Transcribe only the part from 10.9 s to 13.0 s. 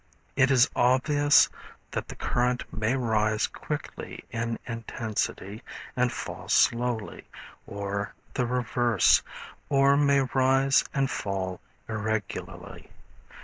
and fall irregularly.